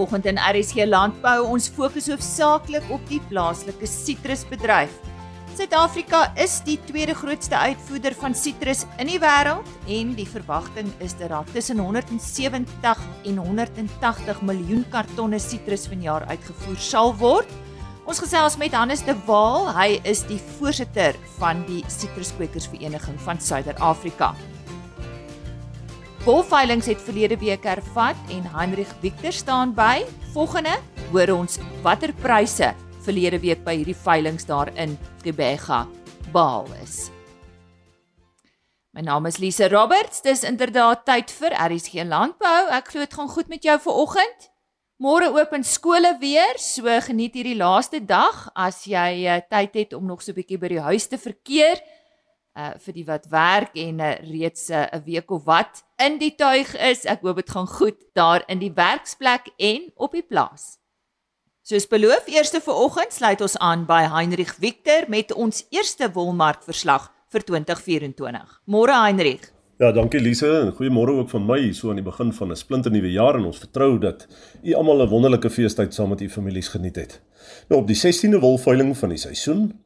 [0.00, 4.94] Vanoggend in RSG Landbou ons fokus hoofsaaklik op die plaaslike sitrusbedryf.
[5.58, 11.12] Suid-Afrika is die tweede grootste uitvoerder van sitrus in die wêreld en die verwagting is
[11.20, 17.52] dat daar tussen 170 en 180 miljoen kartonne sitrus vanjaar uitgevoer sal word.
[18.08, 24.32] Ons gesels met Hannes de Waal, hy is die voorsitter van die Sitruskwekersvereniging van Suider-Afrika.
[26.20, 30.02] Wolveilings het verlede week hervat en Heinrich Victor staan by.
[30.34, 30.74] Volgende
[31.14, 32.74] hoor ons watter pryse
[33.06, 35.86] verlede week by hierdie veilinge daar in Gebega
[36.28, 37.08] behaal is.
[38.92, 40.20] My naam is Lise Roberts.
[40.20, 42.68] Dis inderdaad tyd vir RSG Landbou.
[42.68, 44.50] Ek glo dit gaan goed met jou vanoggend.
[45.00, 50.04] Môre open skole weer, so geniet hierdie laaste dag as jy uh, tyd het om
[50.04, 51.80] nog so 'n bietjie by die huis te verkeer
[52.58, 56.34] uh vir die wat werk en uh, reeds 'n uh, week of wat in die
[56.34, 57.04] tuig is.
[57.04, 60.78] Ek hoop dit gaan goed daar in die werksplek en op die plaas.
[61.62, 66.62] Soos beloof, eerste vir oggend sluit ons aan by Heinrich Victor met ons eerste wolmark
[66.62, 68.60] verslag vir 2024.
[68.66, 69.52] Môre Heinrich.
[69.80, 73.12] Ja, dankie Lise en goeiemôre ook van my so aan die begin van 'n splinternuwe
[73.12, 74.26] jaar en ons vertrou dat
[74.62, 77.20] u almal 'n wonderlike feestyd saam met u families geniet het.
[77.68, 79.80] Nou op die 16de wolveiling van die seisoen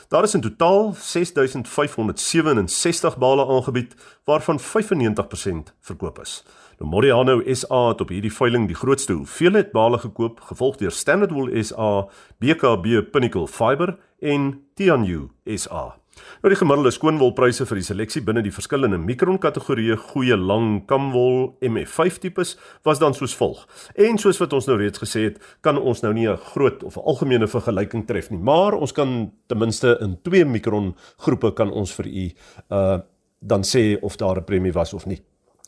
[0.08, 6.44] Daar is in totaal 6567 bale aangebied waarvan 95% verkoop is.
[6.78, 11.32] Nou Moriano SA het op hierdie veiling die grootste hoeveelheid bale gekoop, gevolg deur Standard
[11.32, 12.08] Wool SA,
[12.40, 15.94] BKB Pinnacle Fiber en Tianyu SA.
[16.42, 21.56] Nou die gemiddelde skoonwolpryse vir die seleksie binne die verskillende mikron kategorieë goeie lang kamwol
[21.66, 22.56] MF5 tipes
[22.88, 23.66] was dan soos volg.
[24.00, 26.98] En soos wat ons nou reeds gesê het, kan ons nou nie 'n groot of
[26.98, 31.72] 'n algemene vergelyking tref nie, maar ons kan ten minste in 2 mikron groepe kan
[31.72, 32.32] ons vir u
[32.72, 33.00] uh
[33.42, 35.22] dan sê of daar 'n premie was of nie.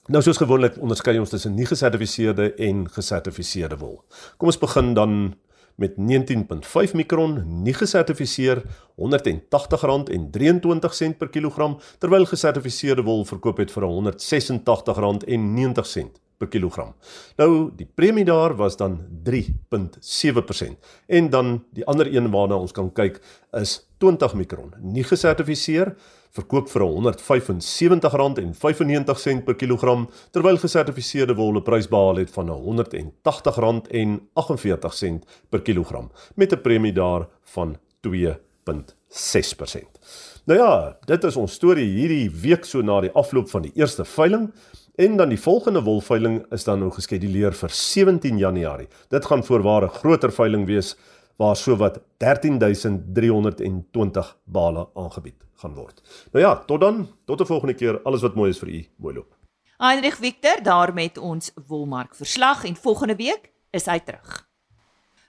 [0.07, 4.03] Nou soos gewoonlik onderskei ons tussen nie gesertifiseerde en gesertifiseerde wol.
[4.37, 5.35] Kom ons begin dan
[5.77, 8.63] met 19.5 mikron nie gesertifiseer
[8.97, 16.93] R180.23 per kilogram terwyl gesertifiseerde wol verkoop het vir R186.90 per kilogram.
[17.37, 18.99] Nou die premie daar was dan
[19.29, 20.77] 3.7%
[21.07, 23.21] en dan die ander een waarna ons kan kyk
[23.57, 25.95] is 20 mikron nie gesertifiseer
[26.35, 35.61] verkoop vir R175.95 per kilogram terwyl gesertifiseerde wol 'n prys behaal het van R180.48 per
[35.61, 39.99] kilogram met 'n premie daar van 2.6%.
[40.45, 44.05] Nou ja, dit is ons storie hierdie week so na die afloop van die eerste
[44.05, 44.53] veiling
[44.95, 48.87] en dan die volgende wolveiling is dan nou geskeduleer vir 17 Januarie.
[49.09, 50.95] Dit gaan voorwaar 'n groter veiling wees
[51.37, 56.01] waar sowat 13320 bale aangebied gaan word.
[56.31, 58.01] Nou ja, tot dan, tot 'n volgende keer.
[58.01, 59.35] Alles wat mooi is vir u, mooi loop.
[59.77, 64.47] Heinrich Victor daar met ons wolmark verslag en volgende week is hy terug.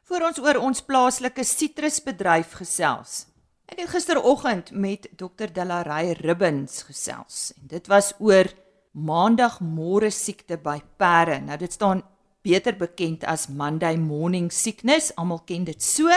[0.08, 3.26] Vir ons oor ons plaaslike sitrusbedryf gesels.
[3.68, 8.48] Ek het gisteroggend met Dr Delarey Ribbins gesels en dit was oor
[8.92, 11.42] maandag môre siekte by perde.
[11.44, 12.00] Nou dit staan
[12.48, 15.12] beter bekend as Monday morning sickness.
[15.16, 16.08] Almal ken dit so.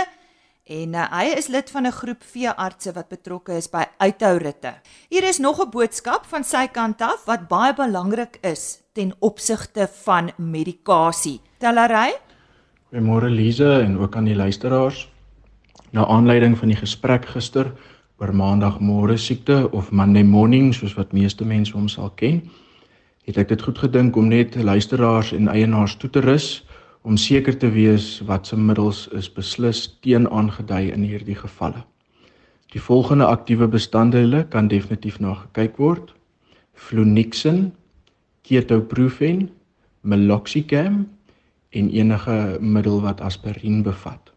[0.71, 4.73] En uh, hy is lid van 'n groep veeartse wat betrokke is by uithou-ritte.
[5.09, 9.89] Hier is nog 'n boodskap van sy kant af wat baie belangrik is ten opsigte
[10.03, 11.41] van medikasie.
[11.59, 12.15] Tellery?
[12.91, 15.09] Goeiemôre Lize en ook aan die luisteraars.
[15.91, 17.73] Na aanleiding van die gesprek gister
[18.17, 22.41] oor maandagmôre siekte of Monday morning soos wat meeste mense hom sal ken,
[23.25, 26.63] het ek dit goed gedink om net luisteraars en eienaars toe te rus
[27.01, 31.83] om seker te wees wat se middels is beslis teen aangedui in hierdie gevalle.
[32.71, 36.13] Die volgende aktiewe bestanddele kan definitief na gekyk word.
[36.73, 37.71] Flunixin,
[38.47, 39.49] Ketoprofen,
[40.01, 41.03] Meloxicam
[41.69, 44.30] en enige middel wat aspirien bevat.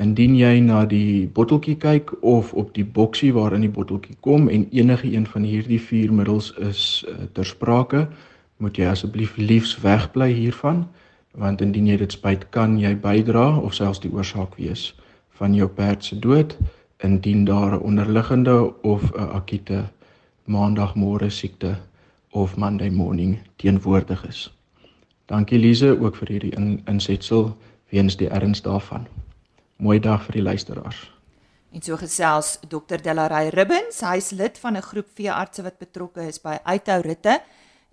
[0.00, 4.68] Indien jy na die botteltjie kyk of op die boksie waarin die botteltjie kom en
[4.70, 8.06] enige een van hierdie vier middels is uh, ter sprake,
[8.56, 10.86] moet jy asseblief liefs wegbly hiervan
[11.32, 14.92] want indien jy dit spyt kan jy bydra of selfs die oorsaak wees
[15.40, 16.56] van jou perd se dood
[17.02, 19.84] indien daar 'n onderliggende of 'n akute
[20.44, 21.76] maandagmôre siekte
[22.30, 24.52] of monday morning teenwoordig is.
[25.26, 27.56] Dankie Lize ook vir hierdie in, insetsel
[27.88, 29.06] weens die erns daarvan.
[29.82, 30.98] Mooi dag vir die luisteraars.
[31.74, 36.40] En so gesels Dr Delarey Ribbins, hy's lid van 'n groep veeartse wat betrokke is
[36.40, 37.42] by uithou ritte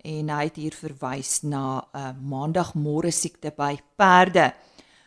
[0.04, 4.54] en hy het hier verwys na 'n uh, maandagmôre siekte by perde.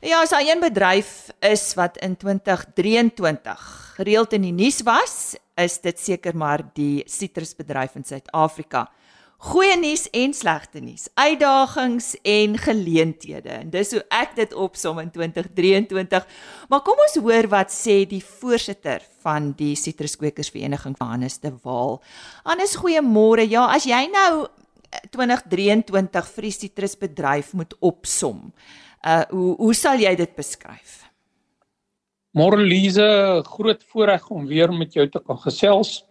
[0.00, 5.98] Ja, daar een bedryf is wat in 2023 gereeld in die nuus was, is dit
[5.98, 8.84] seker maar die sitrusbedryf in Suid-Afrika.
[9.50, 13.48] Goeie nuus en slegte nuus, uitdagings en geleenthede.
[13.48, 16.30] En dis hoe ek dit opsom in 2023.
[16.70, 21.98] Maar kom ons hoor wat sê die voorsitter van die Sitruskwekersvereniging, Hannes de Waal.
[22.46, 23.50] Hannes, goeiemôre.
[23.50, 24.46] Ja, as jy nou
[25.10, 28.52] 2023 vir die sitrusbedryf moet opsom,
[29.06, 31.04] Uh hoe hoe sal jy dit beskryf?
[32.34, 36.04] Morlise, groot voorreg om weer met jou te kan gesels.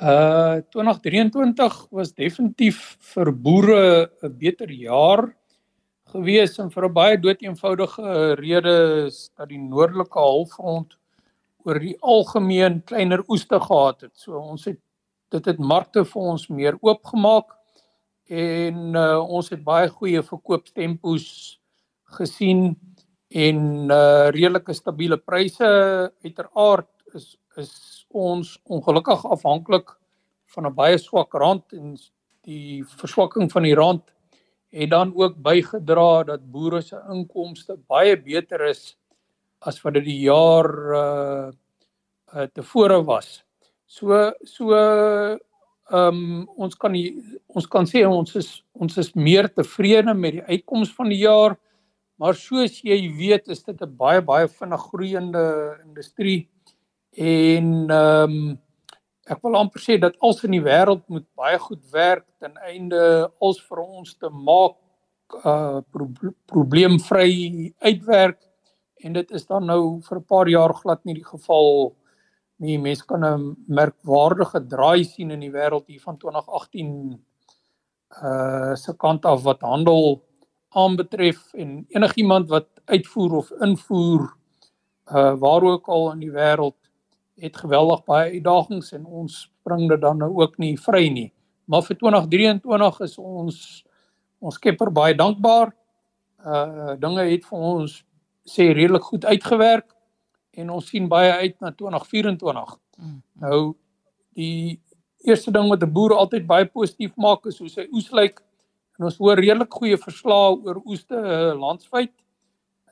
[0.00, 5.34] Uh 2023 was definitief vir boere 'n beter jaar
[6.12, 10.96] gewees en vir 'n baie doeteenvoudige rede is dat die noordelike halfrond
[11.64, 14.16] oor die algemeen kleiner oeste gehad het.
[14.16, 14.80] So ons het
[15.30, 17.54] dit het markte vir ons meer oopgemaak
[18.28, 21.59] en uh, ons het baie goeie verkoopstempos
[22.16, 22.76] gesien
[23.30, 23.58] en
[23.90, 25.66] uh redelike stabiele pryse
[26.24, 27.72] uiteraard is is
[28.10, 29.92] ons ongelukkig afhanklik
[30.54, 31.96] van 'n baie swak rand en
[32.42, 34.02] die verswakking van die rand
[34.70, 38.96] het dan ook bygedra dat boere se inkomste baie beter is
[39.60, 41.48] as wat dit die jaar uh,
[42.34, 43.42] uh tevore was.
[43.86, 44.74] So so
[45.90, 47.18] ehm um, ons kan die,
[47.48, 51.58] ons kan sê ons is ons is meer tevrede met die uitkoms van die jaar.
[52.20, 55.44] Maar soos jy weet, is dit 'n baie baie vinnig groeiende
[55.86, 56.50] industrie
[57.16, 58.58] en ehm um,
[59.30, 63.30] ek wil amper sê dat als in die wêreld moet baie goed werk ten einde
[63.40, 64.76] als vir ons te maak
[65.44, 66.08] uh pro
[66.46, 68.40] probleemvry uitwerk
[69.04, 71.96] en dit is dan nou vir 'n paar jaar glad nie die geval
[72.58, 72.78] nie.
[72.78, 77.20] Mense kan 'n merkwaardige draai sien in die wêreld hier van 2018
[78.22, 80.22] uh se kant af wat handel
[80.70, 84.28] aanbetref en enigiemand wat uitvoer of invoer
[85.10, 86.76] uh waar ook al in die wêreld
[87.40, 91.32] het geweldig baie uitdagings en ons spring dit dan nou ook nie vry nie.
[91.64, 93.84] Maar vir 2023 is ons
[94.40, 95.74] ons Skepper baie dankbaar.
[96.44, 97.96] Uh dinge het vir ons
[98.48, 99.90] sê redelik goed uitgewerk
[100.56, 102.78] en ons sien baie uit na 2024.
[102.96, 103.18] Mm.
[103.40, 103.74] Nou
[104.38, 104.80] die
[105.26, 108.40] eerste ding wat 'n boer altyd baie positief maak is hoe sy oes lyk.
[109.00, 112.12] En ons hoor redelik goeie verslae oor oeste uh, landswyd.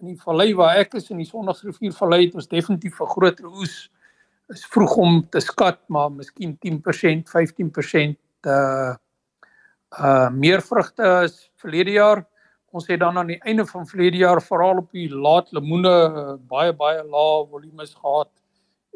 [0.01, 3.51] In die vallei waar ek is in die Sondagsrivier vallei het ons definitief 'n groter
[3.51, 3.91] oes.
[4.49, 8.17] Is vroeg om te skat, maar miskien 10%, 15%
[8.49, 8.97] uh
[10.01, 12.25] uh meer vrugte as verlede jaar.
[12.73, 16.37] Ons het dan aan die einde van verlede jaar veral op die laat lemoene uh,
[16.49, 18.33] baie baie lae volumes gehad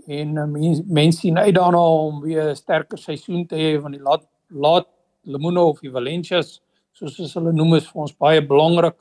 [0.07, 3.93] en uh, mense mens sien uit daarna om weer 'n sterker seisoen te hê van
[3.93, 4.89] die laat laat
[5.25, 8.99] lemoene of die Valencias soos hulle noem is vir ons baie belangrik.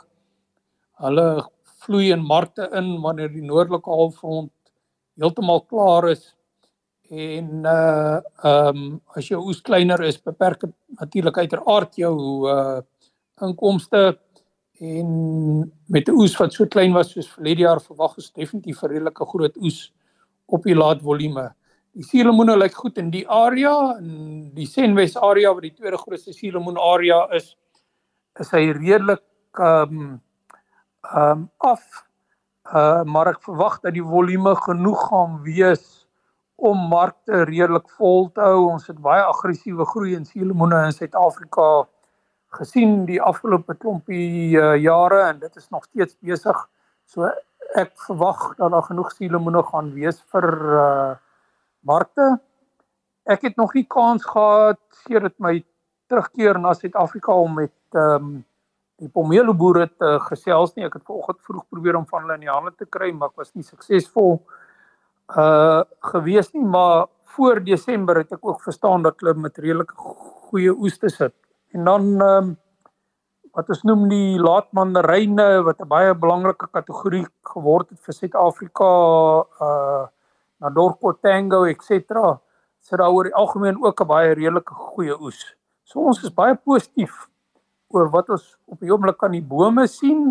[1.01, 1.27] Hulle
[1.85, 4.51] vloei in markte in wanneer die noordelike halfrond
[5.19, 6.31] heeltemal klaar is
[7.11, 8.83] en uh ehm um,
[9.15, 12.15] as jou oes kleiner is, beperk dit natuurlik uiteraard jou
[12.47, 12.81] uh
[13.41, 14.17] inkomste
[14.79, 15.07] en
[15.87, 19.25] met 'n oes wat so klein was soos verlede jaar verwag is definitief 'n redelike
[19.25, 19.91] groot oes
[20.47, 21.53] op die laat volume.
[21.93, 26.33] Die suurlemoene lyk goed in die area en die Senwes area wat die tweede grootste
[26.33, 27.55] suurlemoen area is,
[28.39, 29.23] is hy redelik
[29.59, 30.21] ehm um,
[31.11, 32.05] ehm um, af.
[32.71, 36.07] Uh maar ek verwag dat die volume genoeg gaan wees
[36.55, 38.69] om markte redelik vol te hou.
[38.69, 41.87] Ons het baie aggressiewe groei in suurlemoene in Suid-Afrika
[42.51, 46.57] gesien die afgelope klompie uh, jare en dit is nog steeds besig.
[47.07, 47.31] So
[47.79, 50.47] ek verwag dat daar genoeg suurlemoene gaan wees vir
[50.85, 51.11] uh
[51.81, 52.35] markte.
[53.25, 55.63] Ek het nog nie kans gehad sedert my
[56.11, 58.39] terugkeer na Suid-Afrika om met ehm um,
[59.01, 60.85] die pomelo boere te gesels nie.
[60.85, 63.41] Ek het vanoggend vroeg probeer om van hulle in die hande te kry, maar ek
[63.41, 64.35] was nie suksesvol
[65.41, 70.73] uh gewees nie, maar voor Desember het ek ook verstaan dat hulle met redelike goeie
[70.75, 71.33] oeste sit.
[71.73, 72.57] En dan ehm um,
[73.51, 78.91] wat ons noem die laatmandaryne wat 'n baie belangrike kategorie geword het vir Suid-Afrika
[79.67, 80.07] uh
[80.61, 82.37] na Dorko Tango etc.
[82.79, 85.55] sit daar oor die algemeen ook 'n baie redelike goeie oes.
[85.91, 87.25] So ons is baie positief
[87.91, 90.29] oor wat ons op die oomblik aan die bome sien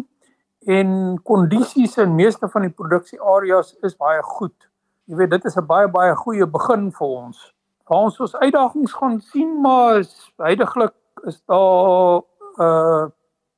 [0.65, 4.57] en kondisies in meeste van die produksieareas is baie goed.
[5.05, 7.53] Jy weet dit is 'n baie baie goeie begin vir ons.
[7.85, 10.01] Waar ons ons uitdagings gaan sien maar
[10.39, 10.95] heidaglik
[11.27, 13.11] is daar 'n uh,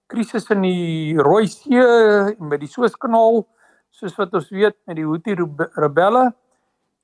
[0.09, 3.47] krisis in die Rooi See en by die Suezkanaal
[3.91, 5.37] soos wat ons weet met die Houthi
[5.77, 6.35] rebelle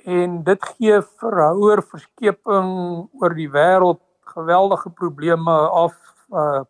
[0.05, 4.01] en dit gee verhouer verskeping oor die wêreld
[4.39, 5.97] geweldige probleme af
[6.31, 6.63] uh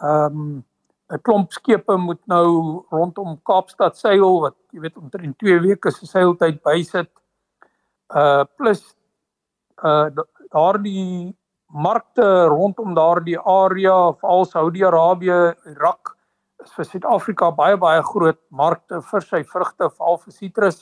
[0.00, 0.64] ehm um,
[1.10, 6.06] 'n klomp skepe moet nou rondom Kaapstad seil wat jy weet omtrent 2 weke se
[6.06, 7.10] seiltyd bysit.
[8.14, 8.82] Uh plus
[9.82, 10.06] uh
[10.54, 11.34] daardie
[11.70, 16.16] markte rondom daardie area veral Saudi-Arabië, Irak
[16.64, 20.80] is vir Suid-Afrika baie baie groot markte vir sy vrugte, veral vir sitrus.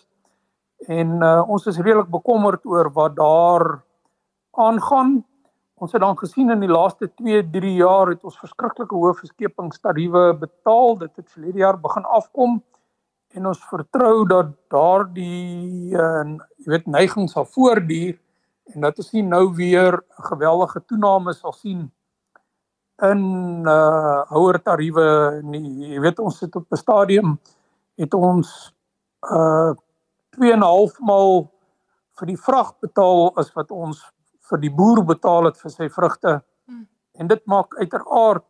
[0.88, 3.66] En uh, ons is redelik bekommerd oor wat daar
[4.58, 5.22] aangaan.
[5.78, 10.96] Ons het dan gesien in die laaste 2-3 jaar het ons verskriklike hoë verskepingstariewe betaal.
[11.04, 12.56] Dit het verlede jaar begin afkom
[13.38, 16.24] en ons vertrou dat daardie uh
[16.58, 18.16] jy weet neiging sal voortduur
[18.74, 21.86] en dat ons nie nou weer 'n geweldige toename sal sien
[23.02, 23.22] in
[23.62, 25.94] uh hoër tariewe nie.
[25.94, 27.38] Jy weet ons sit op 'n stadium
[27.96, 28.74] het ons
[29.30, 29.74] uh
[30.34, 31.50] 2.5 maal
[32.18, 34.02] vir die vrag betaal as wat ons
[34.50, 36.40] vir die boer betaal het vir sy vrugte.
[36.68, 36.86] Hmm.
[37.18, 38.44] En dit maak uiteraard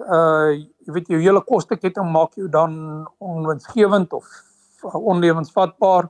[0.00, 2.72] uh jy weet jou hele kosteketting maak jou dan
[3.20, 4.26] onwinsgewend of
[4.94, 6.08] onlewensvatbaar.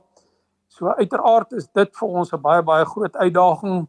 [0.71, 3.87] So uiteraard is dit vir ons 'n baie baie groot uitdaging.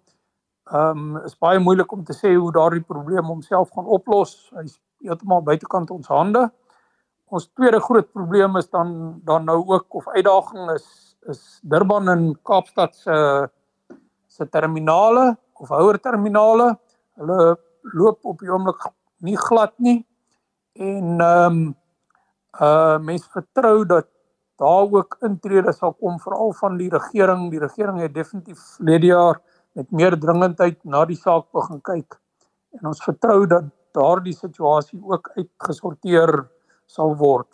[0.73, 4.51] Um is baie moeilik om te sê hoe daardie probleem homself gaan oplos.
[4.55, 6.51] Hy's heeltemal buitekant ons hande.
[7.31, 12.39] Ons tweede groot probleem is dan dan nou ook of uitdaging is is Durban en
[12.43, 13.47] Kaapstad se uh,
[14.33, 16.73] se terminale of houer terminale.
[17.21, 17.57] Hulle
[17.93, 18.89] loop op die oomblik
[19.27, 20.01] nie glad nie.
[20.79, 21.63] En ehm um,
[22.61, 24.09] uh mense vertrou dat
[24.61, 27.51] daar ook intrede sal kom veral van die regering.
[27.51, 29.41] Die regering het definitief lede jaar
[29.73, 32.19] met meer dringendheid na die saak begin kyk.
[32.79, 36.35] En ons vertrou dat daardie situasie ook uitgesorteer
[36.87, 37.49] sal word.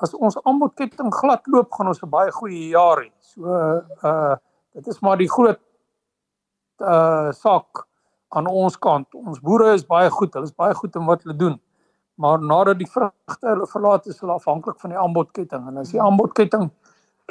[0.00, 3.10] As ons aanbodketting glad loop, gaan ons 'n baie goeie jaar hê.
[3.20, 3.44] So
[4.04, 4.36] uh
[4.72, 5.60] dit is maar die groot
[6.80, 7.86] uh saak
[8.28, 9.14] aan ons kant.
[9.14, 10.34] Ons boere is baie goed.
[10.34, 11.60] Hulle is baie goed in wat hulle doen.
[12.20, 16.02] Maar nadat die vrugte hulle verlaat is hulle afhanklik van die aanbodketting en as die
[16.02, 16.68] aanbodketting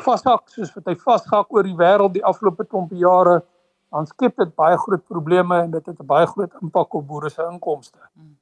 [0.03, 3.41] vashak soos wat hy vashak oor die wêreld die afgelope klompie jare,
[3.93, 7.29] dan skep dit baie groot probleme en dit het 'n baie groot impak op boere
[7.29, 7.99] se inkomste.
[8.13, 8.38] Hmm.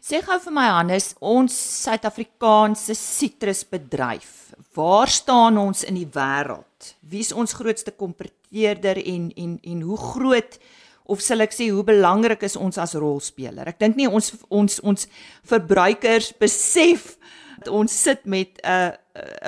[0.00, 6.94] Sê gou vir my Hannes, ons Suid-Afrikaanse sitrusbedryf, waar staan ons in die wêreld?
[7.04, 10.56] Wie is ons grootste kompeteerder en en en hoe groot
[11.12, 13.68] of sal ek sê hoe belangrik is ons as rolspeler?
[13.68, 15.06] Ek dink nie ons ons ons
[15.52, 17.18] verbruikers besef
[17.58, 18.96] dat ons sit met 'n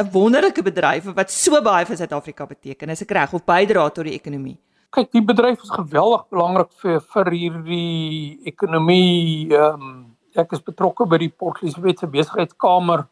[0.05, 2.91] 'n wonderlike bedryf wat so baie vir Suid-Afrika beteken.
[2.91, 4.59] Is ek reg of bydra tot die ekonomie?
[4.91, 11.07] Kyk, die bedryf is geweldig belangrik vir vir hierdie ekonomie ehm um, ek is betrokke
[11.09, 13.07] by die Port Elizabeth se besigheidskamer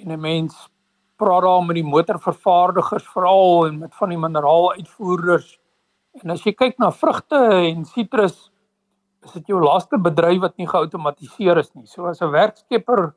[0.00, 0.68] en 'n mens
[1.16, 5.58] praat daar met die motorvervaardigers veral en met van die mineraaluitvoerders.
[6.22, 8.50] En as jy kyk na vrugte en sitrus,
[9.24, 11.86] is dit jou laaste bedryf wat nie geautomatiseer is nie.
[11.86, 13.14] So as 'n werkskepper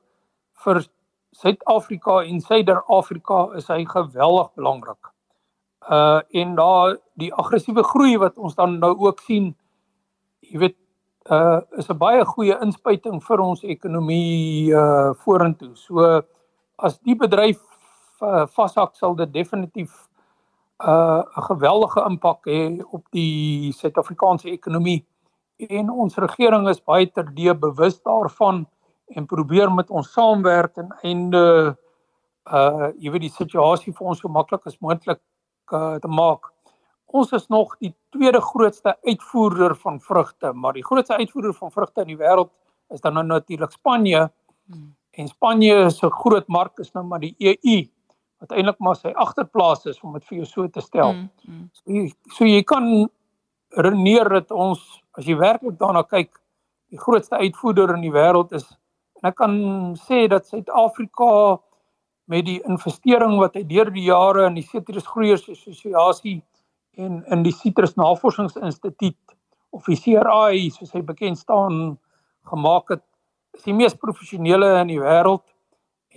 [0.64, 0.86] vir
[1.32, 5.12] Suid-Afrika en Suider-Afrika is hy geweldig belangrik.
[5.90, 9.56] Uh en daar die aggressiewe groei wat ons dan nou ook sien,
[10.42, 10.78] jy weet
[11.30, 15.76] uh is 'n baie goeie inspuiting vir ons ekonomie uh vorentoe.
[15.76, 16.22] So
[16.78, 17.60] as die bedryf
[18.22, 20.08] uh, vashak sal dit definitief
[20.80, 25.06] uh, 'n geweldige impak hê op die Suid-Afrikaanse ekonomie
[25.58, 28.66] en ons regering is baie terdee bewus daarvan
[29.16, 31.76] en probeer met ons saamwerk en einde
[32.50, 35.20] uh jy weet die situasie vir ons so maklik as moontlik
[35.74, 36.50] uh, te maak
[37.16, 42.02] ons is nog die tweede grootste uitvoerder van vrugte, maar die grootste uitvoerder van vrugte
[42.06, 42.52] in die wêreld
[42.94, 44.30] is dan nou natuurlik Spanje.
[44.66, 44.96] Hmm.
[45.12, 47.80] En Spanje se groot mark is nou maar die EU
[48.40, 51.12] wat eintlik maar sy agterplaas is om dit vir jou so te stel.
[51.12, 51.30] Hmm.
[51.46, 51.66] Hmm.
[51.74, 52.04] So, jy,
[52.36, 53.10] so jy kan
[53.76, 54.84] redeneer dat ons
[55.20, 56.32] as jy werklik daarna kyk,
[56.90, 58.66] die grootste uitvoerder in die wêreld is.
[59.20, 59.58] En ek kan
[60.00, 61.60] sê dat Suid-Afrika
[62.30, 66.40] met die investering wat hy deur die jare in die Citrusgroeiers Assosiasie
[67.00, 69.36] en in die Citrus Navorsingsinstituut
[69.76, 71.98] of die CRI soos hy bekend staan
[72.50, 73.06] gemaak het,
[73.58, 75.46] is die mees professionele in die wêreld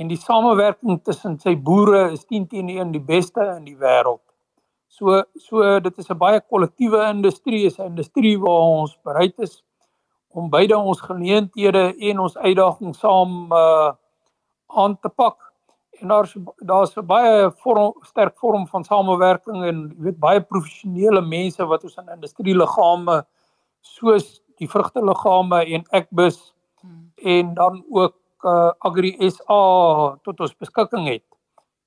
[0.00, 4.22] en die samewerking tussen sy boere is 10 teenoor 1 die beste in die wêreld.
[4.88, 9.62] So so dit is 'n baie kollektiewe industrie, is 'n industrie waar ons bereid is
[10.28, 13.92] om beide ons geleenthede en ons uitdagings saam uh
[14.74, 15.51] aan te pak.
[16.00, 21.20] En daar's daar's 'n baie vorm, sterk vorm van samewerking en jy weet baie professionele
[21.20, 23.26] mense wat ons in industrieliggame
[23.80, 27.12] soos die vrugteliggame en Ekbus hmm.
[27.16, 29.62] en dan ook uh, Agri SA
[30.22, 31.24] tot ons beskikking het.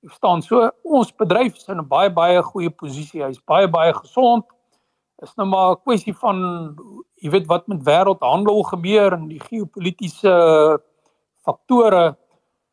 [0.04, 3.24] Jy verstaan, so ons bedryf is in 'n baie baie goeie posisie.
[3.24, 4.46] Hy's baie baie gesond.
[5.24, 6.38] Is nou maar 'n kwessie van
[7.16, 10.34] jy weet wat met wêreldhandel gebeur en die geopolitiese
[11.46, 12.18] faktore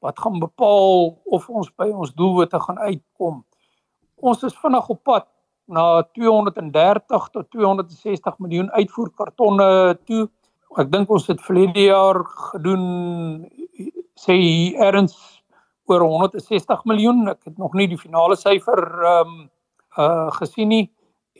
[0.02, 3.42] wat gaan bepaal of ons by ons doelwitte gaan uitkom.
[4.22, 5.28] Ons is vinnig op pad
[5.70, 9.68] na 230 tot 260 miljoen uitvoer kartonne
[10.10, 10.26] toe.
[10.82, 12.84] Ek dink ons het verlede jaar gedoen
[14.18, 14.36] sê
[14.88, 15.16] erns
[15.90, 17.28] oor 160 miljoen.
[17.30, 19.42] Ek het nog nie die finale syfer ehm um,
[19.92, 20.86] uh gesien nie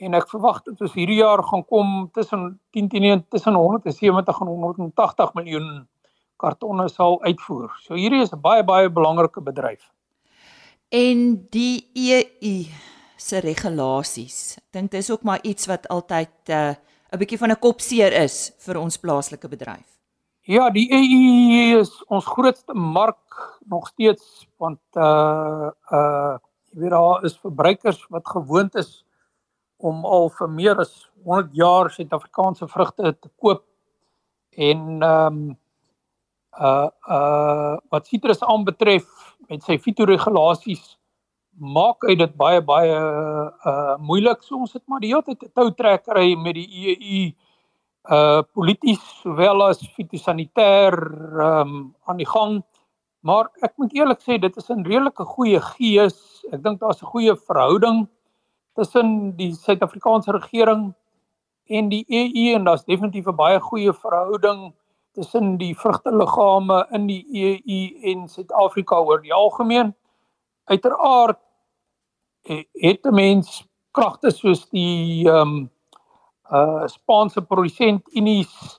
[0.05, 4.51] en ek verwag dat ons hierdie jaar gaan kom tussen 10 teen tussen 170 en
[4.51, 5.69] 180 miljoen
[6.43, 7.71] kartonne sal uitvoer.
[7.85, 9.89] So hierdie is 'n baie baie belangrike bedryf.
[10.91, 12.55] En die EU
[13.17, 14.57] se regulasies.
[14.57, 16.75] Ek dink dis ook maar iets wat altyd 'n uh,
[17.13, 19.89] 'n bietjie van 'n kopseer is vir ons plaaslike bedryf.
[20.43, 26.37] Ja, die EU is ons grootste mark nog steeds want uh uh
[26.73, 29.05] jy weet daar is verbruikers wat gewoond is
[29.77, 33.63] om al vir meer as 100 jaar Suid-Afrikaanse vrugte te koop
[34.57, 35.57] en ehm um,
[36.59, 39.05] uh uh wat sitrus aanbetref
[39.49, 40.97] met sy fitoregulasies
[41.57, 42.97] maak hy dit baie baie
[43.65, 47.31] uh moeilik so ons het maar die hele tyd 'n toutrekkery met die EU
[48.11, 50.93] uh polities sowel as fitosanitêr
[51.39, 52.63] um aan die gang.
[53.23, 56.43] Maar ek moet eerlik sê dit is 'n redelike goeie gees.
[56.51, 58.07] Ek dink daar's 'n goeie verhouding
[58.75, 60.93] tussen die Suid-Afrikaanse regering
[61.69, 64.73] en die EU en daar's definitief 'n baie goeie verhouding
[65.13, 67.79] tussen die vrugteliggame in die EU
[68.11, 69.93] en Suid-Afrika oor die algemeen.
[70.65, 71.39] Uiteraard
[72.43, 75.69] eh, het 'n mens kragte soos die ehm um,
[76.51, 78.77] uh Spaanse produsent Unies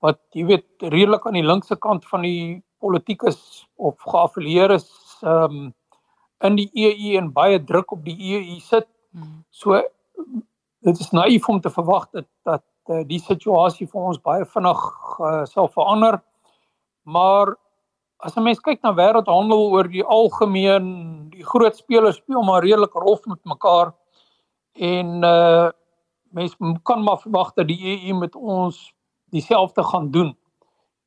[0.00, 4.88] wat jy weet redelik aan die linkse kant van die politiek is of geaffilieer is
[5.22, 5.74] um
[6.40, 8.86] in die EU en baie druk op die EU sit.
[9.12, 9.44] Hmm.
[9.50, 9.82] So
[10.80, 14.84] dit is naïef om te verwag dat dat uh, die situasie vir ons baie vinnig
[15.20, 16.20] uh, sal verander.
[17.04, 17.56] Maar
[18.20, 22.92] as 'n mens kyk na wêreldhandel oor die algemeen, die groot spelers speel maar redelik
[22.92, 23.94] rof met mekaar
[24.74, 25.70] en uh
[26.30, 28.92] mens kan maar verwag dat die EU met ons
[29.34, 30.36] dieselfde gaan doen.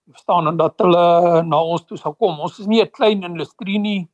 [0.03, 2.39] Jy verstaan en dat hulle na ons toe sal kom.
[2.39, 4.09] Ons is nie 'n klein industrie nie.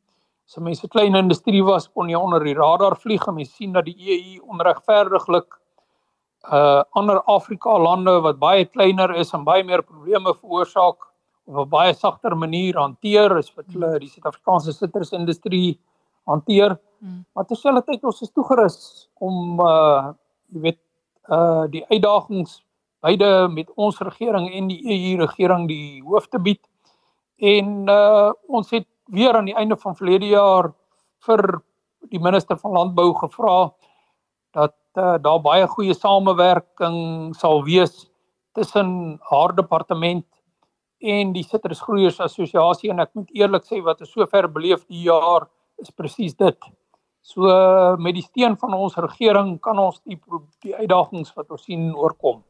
[0.48, 3.74] As mense 'n klein industrie was, kon jy onder die radar vlieg en mens sien
[3.74, 5.59] dat die EU onregverdiglik
[6.48, 11.10] uh ander Afrika lande wat baie kleiner is en baie meer probleme veroorsaak
[11.46, 15.80] op 'n baie sagter manier hanteer as wat hulle die Suid-Afrikaanse sitrusindustrie
[16.26, 16.80] hanteer.
[17.00, 17.26] Hmm.
[17.34, 20.14] Maar terselfdertyd ons is toegerus om uh
[20.54, 20.80] jy weet
[21.30, 22.64] uh die uitdagings
[23.02, 26.62] beide met ons regering en die EU regering die hoof te bied.
[27.38, 30.74] En uh ons het weer aan die einde van verlede jaar
[31.26, 31.62] vir
[32.10, 33.72] die minister van landbou gevra
[34.98, 38.08] uh, daar baie goeie samewerking sal wees
[38.58, 40.26] tussen haar departement
[41.00, 45.48] en die sitrusgroeiers assosiasie en ek moet eerlik sê wat is sover beleef die jaar
[45.80, 46.58] is presies dit.
[47.22, 47.48] So
[48.00, 50.20] met die steun van ons regering kan ons die
[50.64, 52.44] die uitdagings wat ons sien oorkom.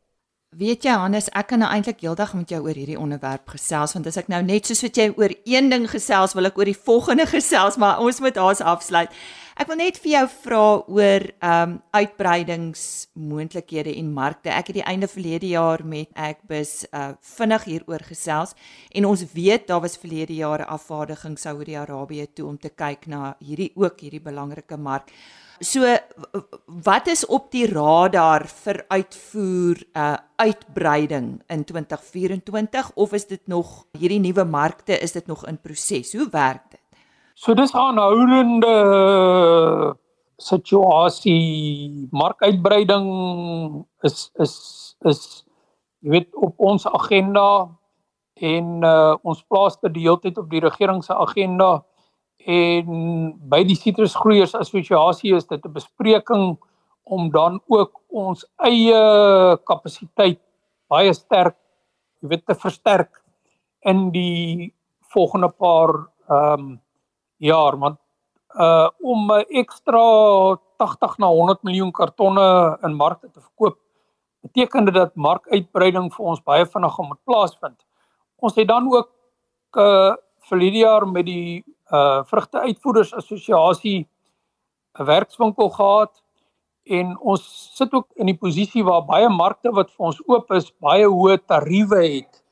[0.58, 4.08] Weet jy Hannes, ek kan nou eintlik heeldag met jou oor hierdie onderwerp gesels want
[4.10, 6.80] as ek nou net soos wat jy oor een ding gesels, wil ek oor die
[6.88, 9.14] volgende gesels, maar ons moet haas afsluit.
[9.60, 14.54] Ek wil net vir jou vra oor ehm um, uitbreidingsmoontlikhede en markte.
[14.56, 18.56] Ek het die einde verlede jaar met Agbus uh vinnig hieroor gesels
[18.96, 23.36] en ons weet daar was verlede jaar 'n afvaardiging Saudi-Arabië toe om te kyk na
[23.40, 25.12] hierdie ook hierdie belangrike mark.
[25.60, 25.84] So
[26.66, 33.86] wat is op die radar vir uitvoer uh uitbreiding in 2024 of is dit nog
[33.92, 36.14] hierdie nuwe markte is dit nog in proses?
[36.14, 36.69] Hoe werk?
[37.40, 38.70] So dis aanhoudende
[40.44, 43.06] situasie markuitbreiding
[44.04, 44.56] is is
[45.08, 45.22] is
[46.04, 47.46] jy weet op ons agenda
[48.50, 51.70] en uh, ons plaas dit die hele tyd op die regering se agenda
[52.44, 56.46] en by die sitrusgroeiers assosiasie is dit 'n bespreking
[57.08, 59.00] om dan ook ons eie
[59.64, 60.44] kapasiteit
[60.92, 61.56] baie sterk
[62.20, 63.24] jy weet te versterk
[63.88, 64.76] in die
[65.16, 65.96] volgende paar
[66.28, 66.70] ehm um,
[67.40, 68.00] jaar want
[68.60, 70.02] uh om ekstra
[70.82, 73.78] 80 na 100 miljoen kartonne in markte te verkoop
[74.42, 77.78] beteken dit dat markuitbreiding vir ons baie vinnig moet plaasvind.
[78.40, 79.12] Ons het dan ook
[79.78, 80.16] uh
[80.50, 84.08] verlede jaar met die uh vrugteuitvoerders assosiasie
[85.00, 86.22] 'n werkswinkel gehad
[86.84, 87.44] en ons
[87.76, 91.38] sit ook in die posisie waar baie markte wat vir ons oop is baie hoë
[91.46, 92.44] tariewe het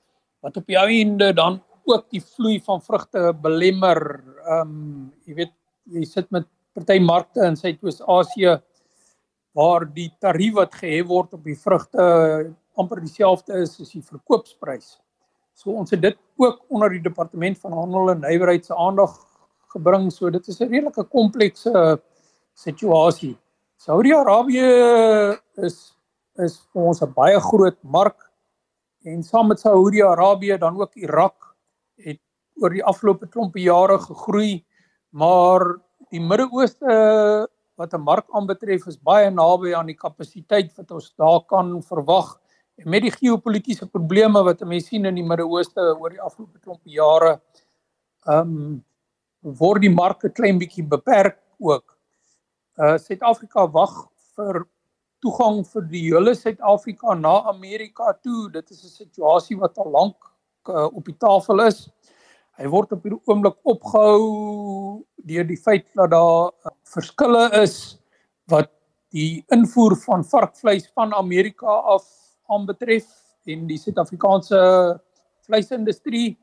[0.41, 3.99] wat op die einde dan ook die vloei van vrugte belemmer.
[4.47, 5.53] Ehm um, jy weet
[5.91, 8.57] jy sit met party markte in Suidoos-Asië
[9.57, 12.05] waar die tarief wat gehef word op die vrugte
[12.77, 14.97] amper dieselfde is as die verkoopsprys.
[15.57, 19.15] So ons het dit ook onder die departement van handel en nywerheid se aandag
[19.73, 20.11] gebring.
[20.13, 21.99] So dit is 'n redelike komplekse
[22.53, 23.35] situasie.
[23.77, 25.93] Saudi-Arabië is
[26.37, 28.31] is vir ons 'n baie groot mark
[29.03, 31.55] en saam met Saudi-Arabië dan ook Irak
[31.97, 32.21] het
[32.61, 34.63] oor die afgelope klompe jare gegroei,
[35.11, 35.77] maar
[36.11, 41.41] die Midde-Ooste wat 'n mark aanbetref is baie naby aan die kapasiteit wat ons daar
[41.45, 42.39] kan verwag
[42.77, 46.83] En met die geopolitiese probleme wat mense sien in die Midde-Ooste oor die afgelope klomp
[46.85, 47.39] jare,
[48.27, 48.75] ehm um,
[49.57, 51.95] word die mark 'n klein bietjie beperk ook.
[52.77, 53.93] Uh Suid-Afrika wag
[54.35, 54.65] vir
[55.25, 58.49] toegang vir die hele Suid-Afrika na Amerika toe.
[58.51, 60.17] Dit is 'n situasie wat al lank
[60.69, 61.89] uh, op die tafel is.
[62.57, 67.75] Hy word op hierdie oomblik opgehou deur die feit dat daar uh, verskille is
[68.49, 68.71] wat
[69.13, 72.07] die invoer van varkvleis van Amerika af
[72.49, 73.05] aanbetref
[73.47, 74.57] en die Suid-Afrikaanse
[75.45, 76.33] vleisindustrie.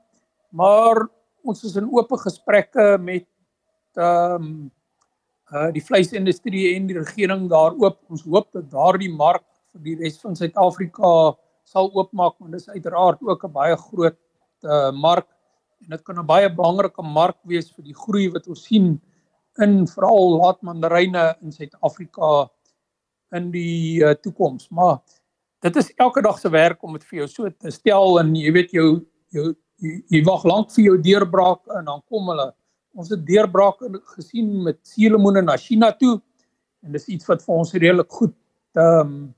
[0.55, 1.03] Maar
[1.43, 3.27] ons is in oop gesprekke met
[3.99, 4.49] ehm um,
[5.55, 7.99] uh die vleisindustrie en die regering daar oop.
[8.09, 11.35] Ons hoop dat daardie mark vir die res van Suid-Afrika
[11.67, 14.19] sal oopmaak want dit is uiteraard ook 'n baie groot
[14.63, 15.34] uh mark
[15.83, 19.01] en dit kan 'n baie belangrike mark wees vir die groei wat ons sien
[19.63, 22.49] in veral laatmandaryne in Suid-Afrika
[23.33, 24.99] in die uh, toekoms maar
[25.63, 28.53] dit is elke dag se werk om dit vir jou so te stel en jy
[28.53, 32.53] weet jou jou jy, jy wag lank vir jou deurbraak en dan kom hulle
[32.95, 36.21] ons het deurbrake gesien met suurlemoene na China toe
[36.85, 38.35] en dis iets wat vir ons redelik goed
[38.75, 39.35] ehm um,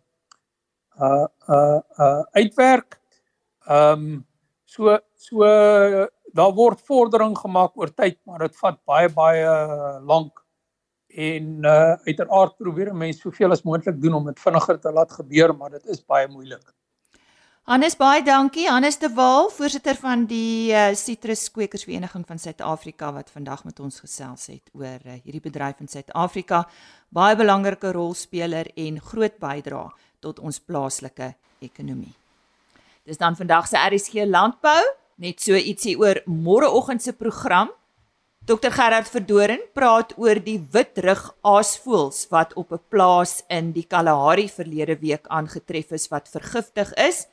[0.96, 3.00] uh uh uh uitwerk.
[3.68, 4.26] Ehm um,
[4.64, 5.44] so so
[6.36, 9.54] daar word vordering gemaak oor tyd maar dit vat baie baie
[10.04, 10.46] lank
[11.16, 15.54] en uh uiteraard probeer mense soveel as moontlik doen om dit vinniger te laat gebeur,
[15.56, 16.74] maar dit is baie moeilik.
[17.66, 18.68] Hannes baie dankie.
[18.68, 20.92] Hannes de Waal, voorsitter van die uh,
[22.26, 26.68] van Suid-Afrika wat vandag met ons gesels het oor uh, hierdie bedryf in Suid-Afrika.
[27.08, 32.14] Baie belangrike rolspeler en groot bydrae tot ons plaaslike ekonomie.
[33.04, 34.82] Dis dan vandag se RSG landbou,
[35.16, 37.70] net so ietsie oor môreoggend se program.
[38.46, 44.48] Dr Gerard Verdoren praat oor die witrug aasvoëls wat op 'n plaas in die Kalahari
[44.48, 47.26] verlede week aangetref is wat vergiftig is.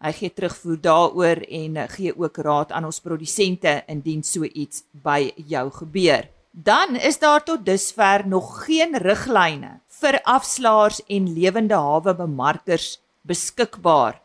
[0.00, 5.32] Hy gee terugvoer daaroor en gee ook raad aan ons produsente indien so iets by
[5.36, 6.28] jou gebeur.
[6.52, 14.20] Dan is daar tot dusver nog geen riglyne vir afslaers en lewende hawe bemarkers beskikbaar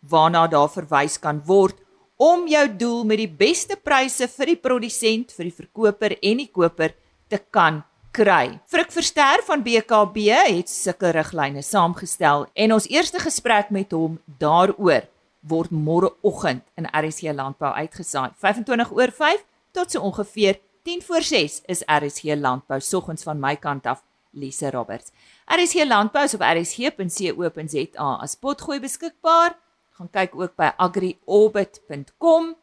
[0.00, 1.76] waarna daar verwys kan word
[2.18, 6.48] om jou doel met die beste pryse vir die produsent, vir die verkoper en die
[6.50, 6.96] koper
[7.30, 8.58] te kan kry.
[8.66, 15.06] Frik Verster van BKB het sulke riglyne saamgestel en ons eerste gesprek met hom daaroor
[15.48, 18.34] word môreoggend in RSC Landbou uitgesaai.
[18.42, 19.44] 25 oor 5
[19.76, 24.02] tot so ongeveer 10 voor 6 is RSC Landbou soggens van my kant af
[24.34, 25.12] Lise Roberts.
[25.46, 29.54] RSC Landbou is op rsc.co.za as potgooi beskikbaar
[29.98, 32.54] gaan kyk ook by agriorbit.com